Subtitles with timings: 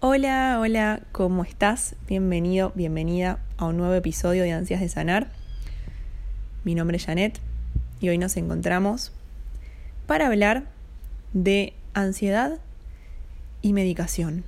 [0.00, 1.96] Hola, hola, ¿cómo estás?
[2.06, 5.32] Bienvenido, bienvenida a un nuevo episodio de Ansias de Sanar.
[6.64, 7.40] Mi nombre es Janet
[7.98, 9.12] y hoy nos encontramos
[10.06, 10.66] para hablar
[11.32, 12.58] de ansiedad
[13.62, 14.44] y medicación.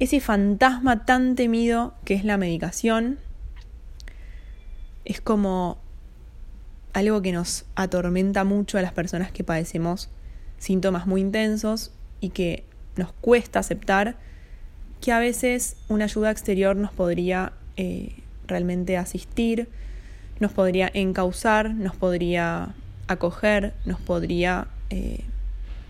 [0.00, 3.20] Ese fantasma tan temido que es la medicación
[5.04, 5.78] es como
[6.92, 10.10] algo que nos atormenta mucho a las personas que padecemos
[10.58, 12.64] síntomas muy intensos y que
[12.96, 14.16] nos cuesta aceptar
[15.00, 18.16] que a veces una ayuda exterior nos podría eh,
[18.46, 19.68] realmente asistir,
[20.40, 22.74] nos podría encauzar, nos podría
[23.08, 25.20] acoger, nos podría, eh,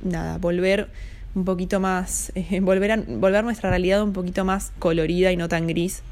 [0.02, 0.88] nada, volver
[1.34, 5.48] un poquito más, eh, volver, a, volver nuestra realidad un poquito más colorida y no
[5.48, 6.02] tan gris,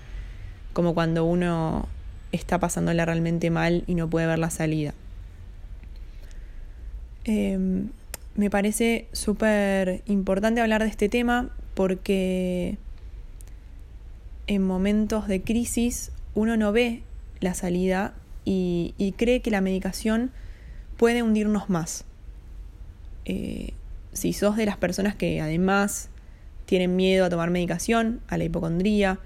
[0.73, 1.89] como cuando uno
[2.33, 4.93] está pasándola realmente mal y no puede ver la salida.
[7.25, 7.89] Em,
[8.37, 12.79] me parece súper importante hablar de este tema porque
[14.47, 17.03] en momentos de crisis uno no ve
[17.41, 20.31] la salida y, cree que la medicación
[20.97, 22.05] puede hundirnos más.
[23.25, 23.73] Eh,
[24.13, 26.11] si sos de las personas que además
[26.67, 29.19] tienen miedo a tomar medicación, a la hipocondría,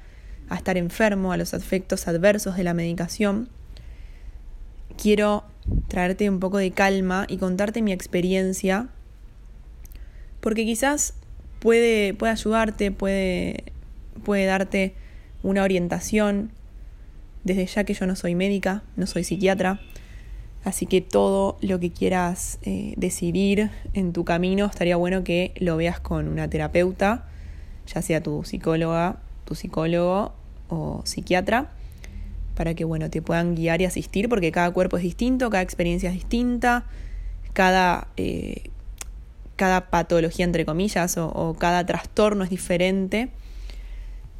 [0.48, 3.48] a estar enfermo, a los efectos adversos de la medicación,
[5.00, 5.44] quiero
[5.88, 8.88] traerte un poco de calma y contarte mi experiencia
[10.40, 11.14] porque quizás
[11.60, 13.64] puede, puede ayudarte, puede,
[14.24, 14.94] puede darte
[15.42, 16.50] una orientación,
[17.44, 19.80] desde ya que yo no soy médica, no soy psiquiatra,
[20.64, 25.76] así que todo lo que quieras eh, decidir en tu camino estaría bueno que lo
[25.76, 27.26] veas con una terapeuta,
[27.86, 30.34] ya sea tu psicóloga, tu psicólogo
[30.68, 31.70] o psiquiatra,
[32.54, 36.10] para que bueno, te puedan guiar y asistir, porque cada cuerpo es distinto, cada experiencia
[36.10, 36.84] es distinta,
[37.52, 38.70] cada, eh,
[39.58, 43.28] cada patología, entre comillas, o, cada trastorno es diferente.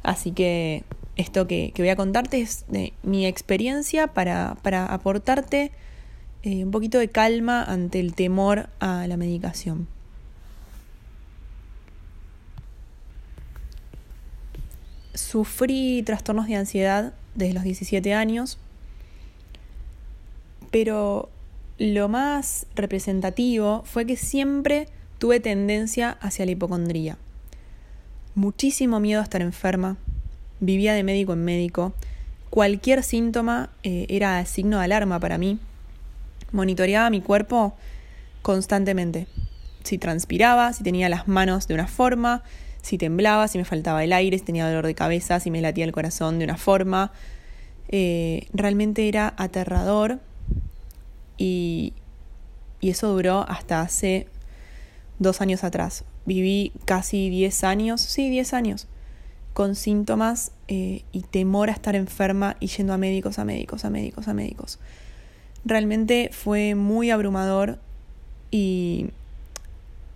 [0.01, 0.83] Así que
[1.17, 5.71] esto que, voy a contarte es de mi experiencia para, aportarte
[6.43, 9.89] eh, un poquito de calma ante el temor a la medicación.
[15.13, 18.57] Sufrí trastornos de ansiedad desde los 17 años,
[20.71, 21.29] pero
[21.77, 24.87] lo más representativo fue que siempre
[25.19, 27.17] tuve tendencia hacia la hipocondría.
[28.35, 29.97] Muchísimo miedo a estar enferma,
[30.59, 31.93] vivía de médico en médico,
[32.49, 35.59] cualquier síntoma eh, era signo de alarma para mí,
[36.51, 37.75] monitoreaba mi cuerpo
[38.41, 39.27] constantemente,
[39.83, 42.43] si transpiraba, si tenía las manos de una forma,
[42.81, 45.83] si temblaba, si me faltaba el aire, si tenía dolor de cabeza, si me latía
[45.83, 47.11] el corazón de una forma.
[47.89, 50.19] Eh, realmente era aterrador
[51.37, 51.93] y,
[52.79, 54.27] y eso duró hasta hace
[55.19, 56.05] dos años atrás.
[56.25, 58.87] Viví casi 10 años, sí, 10 años,
[59.53, 63.89] con síntomas eh, y temor a estar enferma y yendo a médicos, a médicos, a
[63.89, 64.79] médicos, a médicos.
[65.65, 67.77] Realmente fue muy abrumador
[68.49, 69.07] y,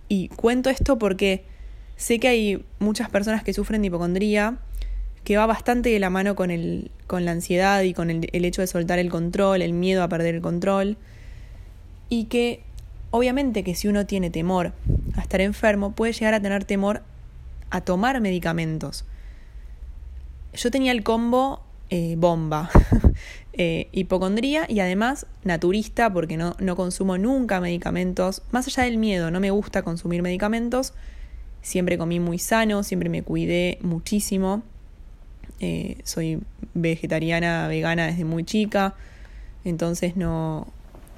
[0.08, 1.44] y cuento esto porque
[1.96, 4.58] sé que hay muchas personas que sufren de hipocondría,
[5.24, 8.44] que va bastante de la mano con, el, con la ansiedad y con el, el
[8.44, 10.96] hecho de soltar el control, el miedo a perder el control,
[12.08, 12.62] y que
[13.16, 14.72] Obviamente que si uno tiene temor
[15.16, 17.02] a estar enfermo, puede llegar a tener temor
[17.70, 19.04] a tomar medicamentos.
[20.52, 22.70] Yo tenía el combo eh, bomba,
[23.52, 28.42] eh, hipocondría y además naturista porque no, no consumo nunca medicamentos.
[28.50, 30.92] Más allá del miedo, no me gusta consumir medicamentos.
[31.62, 34.64] Siempre comí muy sano, siempre me cuidé muchísimo.
[35.60, 36.40] Eh, soy
[36.74, 38.96] vegetariana, vegana desde muy chica,
[39.64, 40.66] entonces no,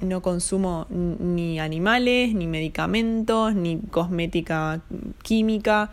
[0.01, 4.81] no consumo ni animales, ni medicamentos, ni cosmética
[5.23, 5.91] química.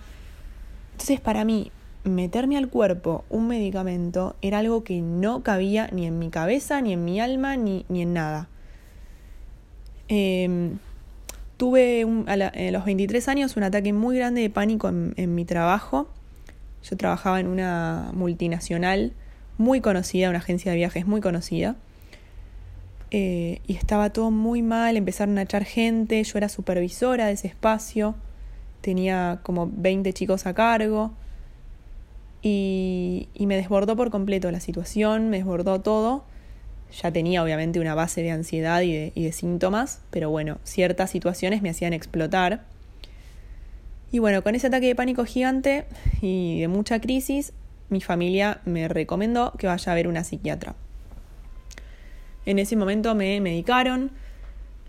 [0.93, 1.71] Entonces para mí,
[2.05, 6.93] meterme al cuerpo un medicamento era algo que no cabía ni en mi cabeza, ni
[6.93, 8.49] en mi alma, ni, ni en nada.
[10.09, 10.79] Em,
[11.57, 16.09] tuve a, los 23 años un ataque muy grande de pánico en, en mi trabajo.
[16.83, 19.15] Yo trabajaba en una multinacional
[19.57, 21.77] muy conocida, una agencia de viajes muy conocida.
[23.16, 27.46] Eh, y estaba todo muy mal, empezaron a echar gente, yo era supervisora de ese
[27.46, 28.16] espacio,
[28.81, 31.12] tenía como 20 chicos a cargo
[32.43, 36.25] y, me desbordó por completo la situación, me desbordó todo.
[37.00, 41.08] Ya tenía obviamente una base de ansiedad y de, y de síntomas, pero bueno, ciertas
[41.12, 42.64] situaciones me hacían explotar.
[44.11, 45.84] Y bueno, con ese ataque de pánico gigante
[46.20, 47.52] y de mucha crisis,
[47.90, 50.75] mi familia me recomendó que vaya a ver una psiquiatra.
[52.46, 54.11] En ese momento me medicaron,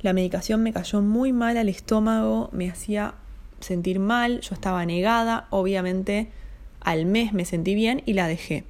[0.02, 3.16] la medicación me cayó muy mal al estómago, me hacía
[3.60, 6.30] sentir mal, yo estaba negada, obviamente
[6.82, 8.64] al mes me sentí bien y la dejé.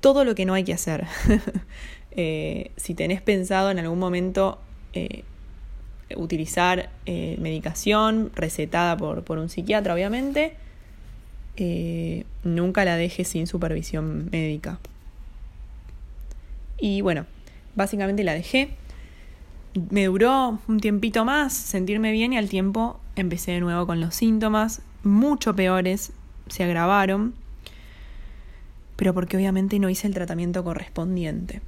[0.00, 1.06] Todo lo que no hay que hacer.
[2.14, 4.58] Eh, si tenés pensado en algún momento
[4.92, 5.24] eh,
[6.14, 10.56] utilizar eh, medicación recetada por, por, un psiquiatra, obviamente,
[12.44, 14.78] nunca la dejes sin supervisión médica.
[16.76, 17.24] Y bueno,
[17.74, 18.76] básicamente la dejé.
[19.90, 24.14] Me duró un tiempito más sentirme bien y al tiempo empecé de nuevo con los
[24.14, 26.12] síntomas, mucho peores,
[26.48, 27.34] se agravaron,
[28.96, 31.62] pero porque obviamente no hice el tratamiento correspondiente.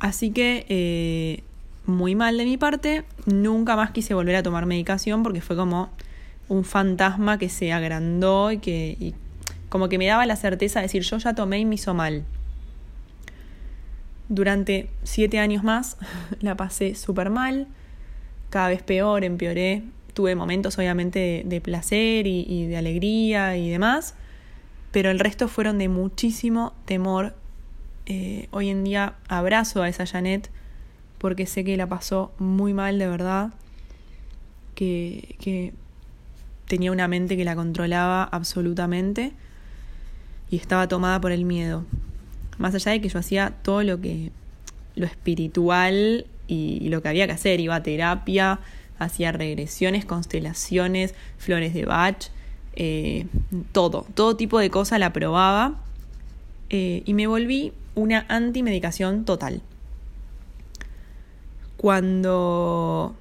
[0.00, 1.42] Así que eh,
[1.86, 5.90] muy mal de mi parte, nunca más quise volver a tomar medicación porque fue como
[6.48, 9.14] un fantasma que se agrandó y que
[9.68, 12.24] como que me daba la certeza de decir yo ya tomé y me hizo mal.
[14.28, 15.96] Durante siete años más
[16.40, 17.68] la pasé súper mal,
[18.50, 19.82] cada vez peor, empeoré.
[20.12, 24.14] Tuve momentos obviamente de, placer y, de alegría y demás,
[24.92, 27.34] pero el resto fueron de muchísimo temor.
[28.06, 30.50] Eh, hoy en día abrazo a esa Janet
[31.18, 33.50] porque sé que la pasó muy mal de verdad,
[34.76, 35.72] que, que
[36.66, 39.32] tenía una mente que la controlaba absolutamente
[40.50, 41.84] y estaba tomada por el miedo.
[42.58, 44.30] Más allá de que yo hacía todo lo que,
[44.94, 48.60] lo espiritual y, lo que había que hacer, iba a terapia,
[48.98, 52.28] hacía regresiones, constelaciones, flores de Bach,
[52.76, 53.26] eh,
[53.72, 55.80] todo, todo tipo de cosas la probaba
[56.70, 59.62] eh, y me volví una antimedicación total.
[61.76, 63.14] Cuando,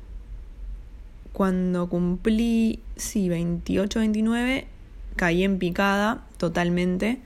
[1.33, 4.67] cuando cumplí, sí, 28, 29,
[5.15, 7.19] caí en picada totalmente.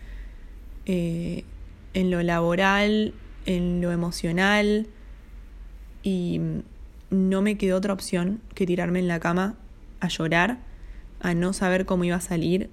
[0.85, 1.43] Eh,
[1.93, 3.13] en lo laboral,
[3.45, 4.87] en lo emocional
[6.03, 6.39] y
[7.09, 9.55] no me quedó otra opción que tirarme en la cama
[9.99, 10.59] a llorar,
[11.19, 12.69] a no saber cómo iba a salir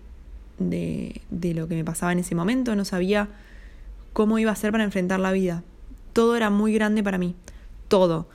[0.58, 3.28] de, de lo que me pasaba en ese momento, no sabía
[4.12, 5.62] cómo iba a ser para enfrentar la vida.
[6.12, 7.34] Todo era muy grande para mí,
[7.88, 8.28] todo.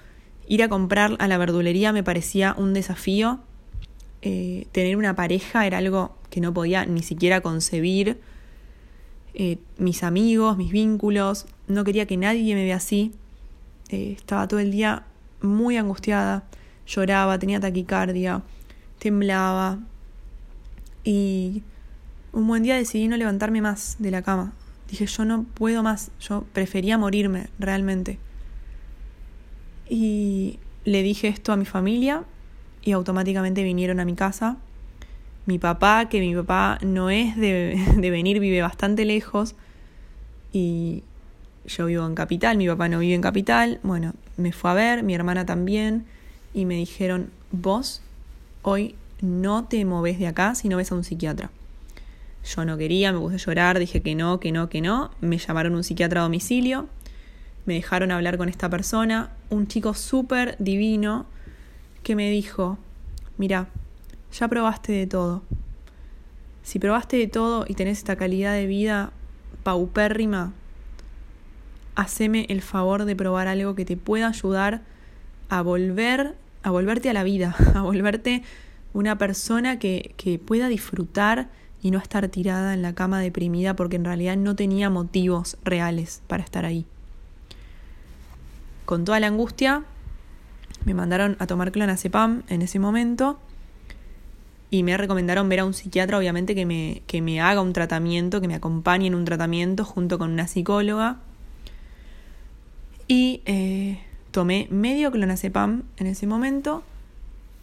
[0.48, 3.40] Ir a comprar a la verdulería me parecía un desafío,
[4.22, 8.20] eh, tener una pareja era algo que no podía ni siquiera concebir,
[9.34, 13.14] eh, mis amigos, mis vínculos, no quería que nadie me vea así.
[13.90, 15.04] Eh, estaba todo el día
[15.42, 16.44] muy angustiada,
[16.86, 18.44] lloraba, tenía taquicardia,
[19.00, 19.80] temblaba.
[21.04, 21.64] Y
[22.32, 24.54] un buen día decidí no levantarme más de la cama.
[24.90, 28.20] Dije, yo no puedo más, yo prefería morirme realmente.
[29.88, 32.24] Y le dije esto a mi familia
[32.82, 34.58] y automáticamente vinieron a mi casa
[35.50, 39.56] mi papá, que mi papá no es de, venir, vive bastante lejos.
[40.54, 41.04] Y
[41.66, 45.04] yo vivo en capital, mi papá no vive en capital, bueno, me fue a ver,
[45.04, 46.06] mi hermana también,
[46.54, 48.02] y me dijeron, vos
[48.62, 51.52] hoy no te moves de acá si no ves a un psiquiatra.
[52.44, 55.38] Yo no quería, me puse a llorar, dije que no, que no, que no, me
[55.38, 56.88] llamaron un psiquiatra a domicilio,
[57.66, 61.26] me dejaron hablar con esta persona, un chico súper divino
[62.02, 62.80] que me dijo,
[63.38, 63.68] mira,
[64.32, 65.44] ya probaste de todo.
[66.64, 69.12] Si probaste de todo y tenés esta calidad de vida
[69.64, 70.54] paupérrima,
[71.96, 74.82] haceme el favor de probar algo que te pueda ayudar
[75.50, 78.44] a volver, a volverte a la vida, a volverte
[78.94, 81.50] una persona que, que pueda disfrutar
[81.82, 86.22] y no estar tirada en la cama deprimida porque en realidad no tenía motivos reales
[86.28, 86.86] para estar ahí.
[88.86, 89.84] Con toda la angustia,
[90.86, 93.40] me mandaron a tomar clonazepam en ese momento
[94.72, 98.40] y me recomendaron ver a un psiquiatra, obviamente, que me, que me haga un tratamiento,
[98.40, 101.18] que me acompañe en un tratamiento junto con una psicóloga.
[103.08, 104.00] Y eh,
[104.30, 106.84] tomé medio clonazepam en ese momento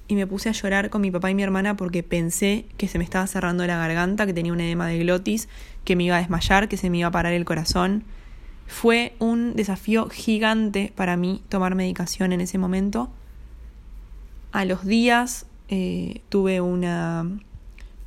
[0.08, 2.98] y me puse a llorar con mi papá y mi hermana porque pensé que se
[2.98, 5.48] me estaba cerrando la garganta, que tenía un edema de glotis,
[5.84, 8.04] que me iba a desmayar, que se me iba a parar el corazón.
[8.66, 13.10] Fue un desafío gigante para mí tomar medicación en ese momento.
[14.50, 17.28] A los días eh, tuve una,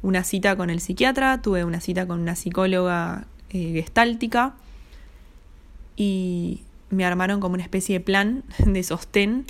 [0.01, 4.53] una, cita con el psiquiatra, tuve una cita con una psicóloga eh, gestáltica
[5.97, 9.45] y me armaron como una especie de plan de sostén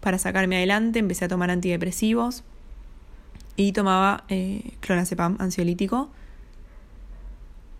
[0.00, 0.98] para sacarme adelante.
[0.98, 2.42] Empecé a tomar antidepresivos
[3.56, 6.10] y tomaba eh, clonazepam ansiolítico.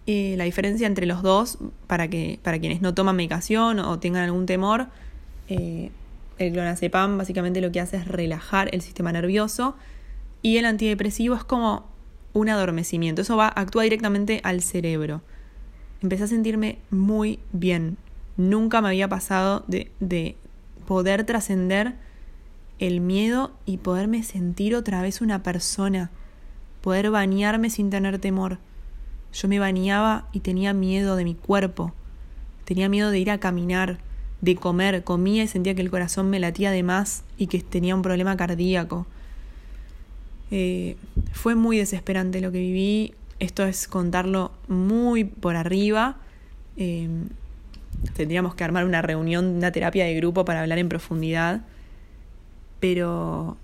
[0.06, 4.46] la diferencia entre los dos, para, que, para quienes no toman medicación o tengan algún
[4.46, 4.88] temor,
[6.38, 9.76] el clonazepam básicamente lo que hace es relajar el sistema nervioso
[10.42, 11.86] y el antidepresivo es como
[12.32, 13.22] un adormecimiento.
[13.22, 15.22] Eso va, actúa directamente al cerebro.
[16.02, 17.96] Empecé a sentirme muy bien.
[18.36, 20.36] Nunca me había pasado de, de
[20.86, 21.96] poder trascender
[22.78, 26.10] el miedo y poderme sentir otra vez una persona,
[26.80, 28.58] poder bañarme sin tener temor.
[29.32, 31.92] Yo me bañaba y tenía miedo de mi cuerpo,
[32.64, 33.98] tenía miedo de ir a caminar,
[34.40, 37.94] de comer, comía y sentía que el corazón me latía de más y que tenía
[37.94, 39.06] un problema cardíaco.
[40.50, 40.96] Eh,
[41.32, 46.16] fue muy desesperante lo que viví, esto es contarlo muy por arriba.
[46.76, 47.08] Eh,
[48.14, 51.62] tendríamos que armar una reunión, una terapia de grupo para hablar en profundidad
[52.80, 53.56] pero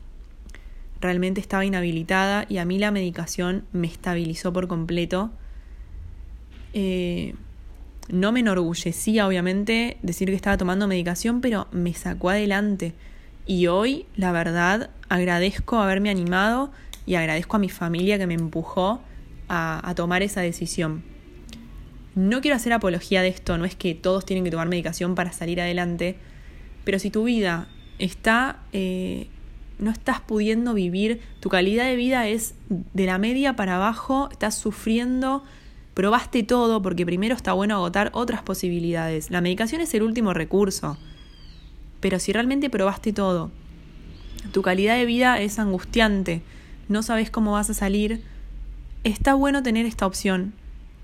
[1.01, 5.31] realmente estaba inhabilitada y a mí la medicación me estabilizó por completo.
[6.73, 7.35] Eh,
[8.09, 12.93] no me enorgullecía, obviamente, decir que estaba tomando medicación, pero me sacó adelante.
[13.47, 16.71] Y hoy, la verdad, agradezco haberme animado
[17.07, 19.01] y agradezco a mi familia que me empujó
[19.49, 21.05] a, a tomar esa decisión.
[22.15, 25.33] No quiero hacer apología de esto, no es que todos tienen que tomar medicación para
[25.33, 26.17] salir adelante,
[26.85, 27.69] pero si tu vida
[27.99, 29.29] está, eh,
[29.79, 34.55] no estás pudiendo vivir, tu calidad de vida es de la media para abajo, estás
[34.55, 35.43] sufriendo,
[35.95, 39.31] probaste todo, porque primero está bueno agotar otras posibilidades.
[39.31, 40.99] La medicación es el último recurso,
[42.01, 43.51] pero si realmente probaste todo,
[44.53, 46.43] tu calidad de vida es angustiante,
[46.89, 48.23] no sabes cómo vas a salir,
[49.05, 50.53] está bueno tener esta opción.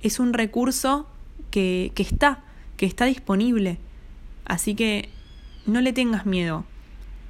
[0.02, 1.06] Es un recurso
[1.50, 2.42] que, que está,
[2.76, 3.78] que está disponible.
[4.44, 5.08] Así que
[5.66, 6.64] no le tengas miedo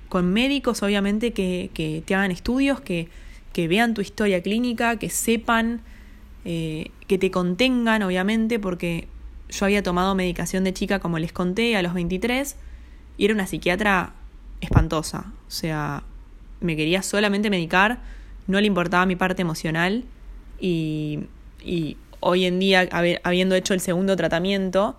[0.08, 3.08] con médicos, obviamente, que, que te hagan estudios, que,
[3.52, 5.82] que, vean tu historia clínica, que sepan,
[6.44, 9.08] eh, que te contengan, obviamente, porque
[9.48, 12.56] yo había tomado medicación de chica, como les conté, a los 23,
[13.16, 14.14] y era una psiquiatra
[14.60, 15.32] espantosa.
[15.48, 16.02] O sea,
[16.60, 18.00] me quería solamente medicar,
[18.46, 20.04] no le importaba mi parte emocional,
[20.58, 21.20] y,
[21.64, 22.88] y hoy en día,
[23.22, 24.96] habiendo hecho el segundo tratamiento,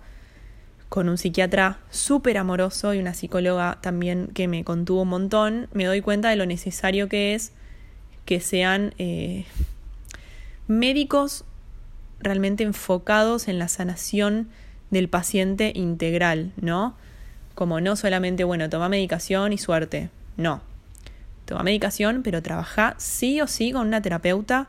[0.92, 5.86] con un psiquiatra súper amoroso y una psicóloga también que me contuvo un montón, me
[5.86, 7.52] doy cuenta de lo necesario que es
[8.26, 9.46] que sean eh,
[10.68, 11.44] médicos
[12.20, 14.48] realmente enfocados en la sanación
[14.90, 16.94] del paciente integral, ¿no?
[17.54, 20.62] Como no solamente, bueno, toma medicación y suerte, no.
[21.44, 24.68] Toma medicación, pero trabaja sí o sí con una terapeuta,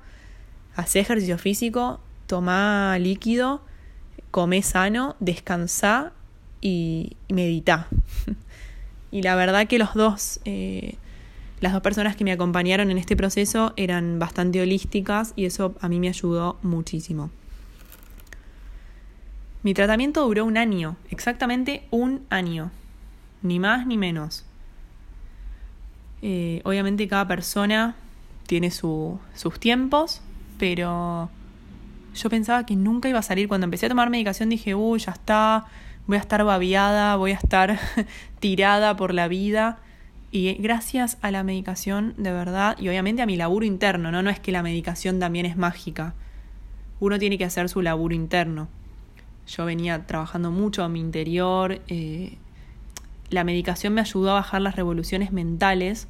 [0.75, 3.61] hace ejercicio físico, toma líquido,
[4.31, 6.13] come sano, descansa
[6.61, 7.87] y, medita.
[9.11, 10.95] y la verdad que los dos, eh,
[11.63, 15.87] las dos personas que me acompañaron en este proceso eran bastante holísticas y eso a
[15.87, 17.29] mí me ayudó muchísimo.
[19.63, 22.69] Mi tratamiento duró un año, exactamente un año,
[23.43, 24.43] ni más ni menos.
[26.21, 27.95] Eh, obviamente cada persona
[28.45, 29.21] tiene sus
[29.61, 30.21] tiempos,
[30.59, 31.29] pero
[32.13, 33.47] yo pensaba que nunca iba a salir.
[33.47, 35.63] Cuando empecé a tomar medicación dije, uy, ya está,
[36.07, 37.79] voy a estar babiada, voy a estar
[38.41, 39.79] tirada por la vida.
[40.35, 44.23] Y gracias a la medicación, de verdad, y obviamente a mi laburo interno, ¿no?
[44.23, 46.15] No es que la medicación también es mágica.
[46.99, 48.67] Uno tiene que hacer su laburo interno.
[49.45, 51.83] Yo venía trabajando mucho a mi interior.
[51.87, 52.39] Eh,
[53.29, 56.07] la medicación me ayudó a bajar las revoluciones mentales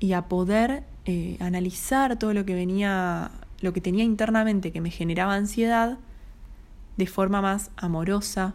[0.00, 3.30] y a poder eh, analizar todo lo que venía
[3.60, 5.98] lo que tenía internamente que me generaba ansiedad
[6.96, 8.54] de forma más amorosa,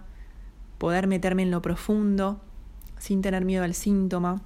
[0.80, 2.42] poder meterme en lo profundo,
[3.04, 4.42] sin tener miedo al síntoma.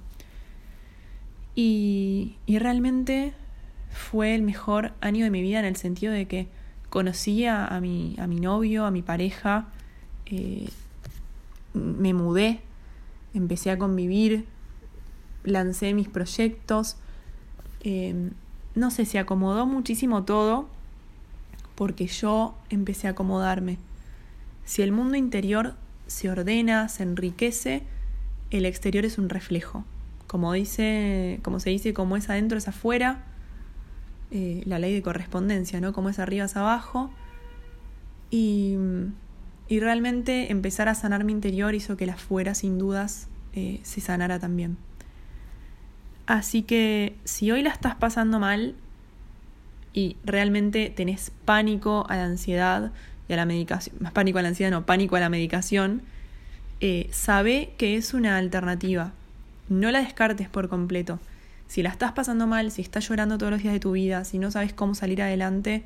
[1.54, 3.32] Y, y realmente
[3.88, 6.48] fue el mejor año de mi vida en el sentido de que
[6.90, 9.68] conocí a, mi, a mi novio, a mi pareja,
[10.26, 10.68] eh,
[11.72, 12.58] me mudé,
[13.32, 14.46] empecé a convivir,
[15.44, 16.96] lancé mis proyectos.
[17.84, 18.30] Eh,
[18.74, 20.68] no sé, se acomodó muchísimo todo
[21.76, 23.78] porque yo empecé a acomodarme.
[24.64, 25.76] Si el mundo interior
[26.08, 27.84] se ordena, se enriquece,
[28.50, 29.84] el exterior es un reflejo.
[30.26, 33.24] Como dice, como se dice, como es adentro es afuera,
[34.30, 35.92] eh, la ley de correspondencia, ¿no?
[35.92, 37.10] Como es arriba es abajo.
[38.30, 38.76] Y,
[39.68, 44.02] y, realmente empezar a sanar mi interior hizo que la afuera, sin dudas, eh, se
[44.02, 44.76] sanara también.
[46.26, 48.74] Así que si hoy la estás pasando mal
[49.94, 52.92] y realmente tenés pánico a la ansiedad
[53.28, 56.02] y a la medicación, más pánico a la ansiedad, no, pánico a la medicación,
[56.80, 59.12] eh, sabe que es una alternativa.
[59.68, 61.18] No la descartes por completo.
[61.66, 64.38] Si la estás pasando mal, si estás llorando todos los días de tu vida, si
[64.38, 65.84] no sabes cómo salir adelante,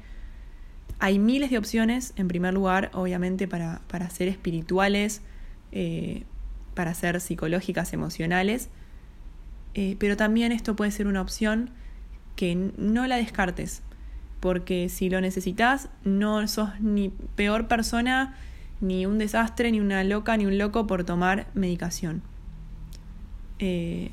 [1.01, 5.21] hay miles de opciones, en primer lugar, obviamente, para, para ser espirituales,
[5.73, 6.23] eh,
[6.75, 8.69] para ser psicológicas, emocionales,
[9.75, 11.71] eh, pero también esto puede ser una opción
[12.37, 13.83] que no la descartes,
[14.39, 18.37] porque si lo necesitas, no sos ni peor persona,
[18.83, 22.21] ni un desastre, ni una loca, ni un loco por tomar medicación.
[23.59, 24.11] Eh,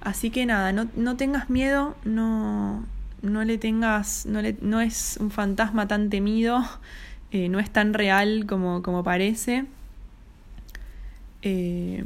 [0.00, 2.86] Así que nada, no, no tengas miedo, no,
[3.22, 6.64] no le tengas, no, le, no es un fantasma tan temido,
[7.32, 9.66] eh, no es tan real como, como parece.
[11.42, 12.04] Eh,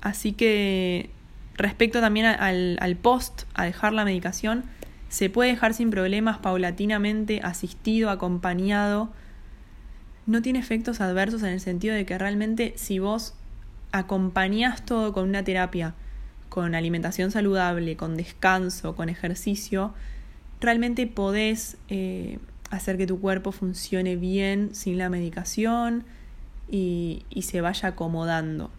[0.00, 1.10] así que
[1.54, 4.64] respecto también al, al post, a dejar la medicación,
[5.08, 9.10] se puede dejar sin problemas, paulatinamente, asistido, acompañado.
[10.26, 13.34] No tiene efectos adversos en el sentido de que realmente si vos
[13.92, 15.94] acompañás todo con una terapia,
[16.48, 19.94] con alimentación saludable, con descanso, con ejercicio,
[20.60, 22.38] realmente podés eh,
[22.70, 26.04] hacer que tu cuerpo funcione bien sin la medicación
[26.68, 28.70] y, se vaya acomodando.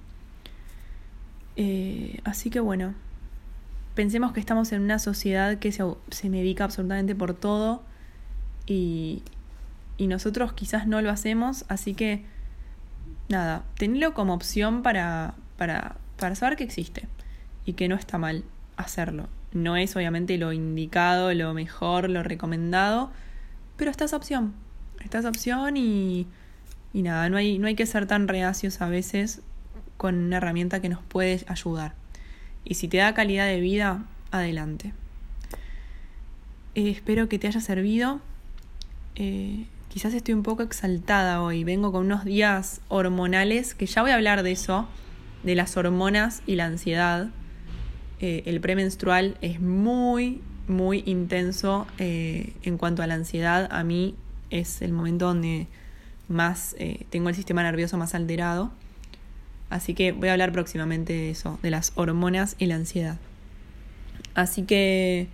[1.55, 2.93] Eh, así que bueno,
[3.95, 7.83] pensemos que estamos en una sociedad que se, se medica absolutamente por todo
[8.65, 9.23] y,
[9.97, 12.23] y, nosotros quizás no lo hacemos, así que
[13.29, 17.07] nada, tenlo como opción para, para, para saber que existe
[17.65, 18.43] y que no está mal
[18.75, 19.27] hacerlo.
[19.53, 23.11] No es obviamente lo indicado, lo mejor, lo recomendado,
[23.75, 24.53] pero está esa opción.
[25.03, 26.27] Está esa opción y,
[26.93, 29.41] y nada, no hay, no hay que ser tan reacios a veces
[29.97, 31.95] con una herramienta que nos puede ayudar.
[32.63, 34.93] Y si te da calidad de vida, adelante.
[36.75, 38.21] Eh, espero que te haya servido.
[39.15, 41.63] Eh, quizás estoy un poco exaltada hoy.
[41.63, 44.88] Vengo con unos días hormonales, que ya voy a hablar de eso,
[45.44, 47.29] de las hormonas y la ansiedad.
[48.20, 53.67] Eh, el premenstrual es muy, muy intenso eh, en cuanto a la ansiedad.
[53.72, 54.15] A mí
[54.50, 55.67] es el momento donde
[56.27, 58.72] más eh, tengo el sistema nervioso más alterado.
[59.70, 63.17] Así que voy a hablar próximamente de eso, de las hormonas y la ansiedad.
[64.34, 65.27] Así que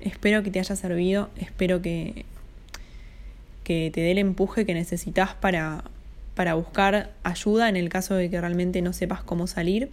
[0.00, 2.24] espero que te haya servido, espero que,
[3.68, 5.84] que te dé el empuje que necesitas para,
[6.34, 9.90] para buscar ayuda en el caso de que realmente no sepas cómo salir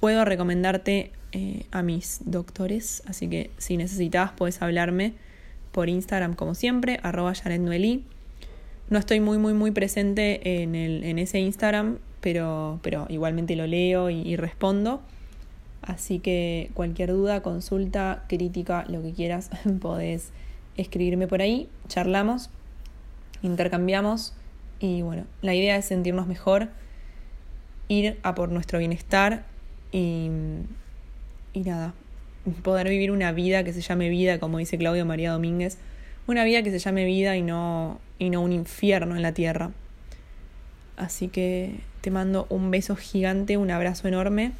[0.00, 5.12] puedo recomendarte eh, a mis doctores, así que si necesitas puedes hablarme
[5.70, 7.34] por Instagram como siempre, arroba
[8.88, 13.66] No estoy muy, muy, muy presente en, el, en ese Instagram, pero, pero igualmente lo
[13.66, 15.02] leo y, y respondo.
[15.82, 20.30] Así que cualquier duda, consulta, crítica, lo que quieras, podés
[20.76, 22.50] escribirme por ahí, charlamos,
[23.42, 24.34] intercambiamos
[24.78, 26.68] y bueno, la idea es sentirnos mejor,
[27.88, 29.44] ir a por nuestro bienestar
[29.92, 30.30] y,
[31.52, 31.94] y nada,
[32.62, 35.78] poder vivir una vida que se llame vida, como dice Claudio María Domínguez,
[36.26, 39.70] una vida que se llame vida y no, y no un infierno en la tierra.
[40.96, 44.52] Así que te mando un beso gigante, un abrazo enorme.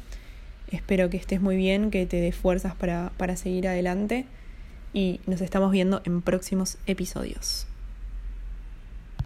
[0.71, 4.25] Espero que estés muy bien, que te dé fuerzas para, para seguir adelante
[4.93, 7.67] y nos estamos viendo en próximos episodios.